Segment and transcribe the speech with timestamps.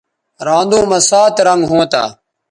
[0.47, 2.03] رھاندو مہ سات رنگ ھونتہ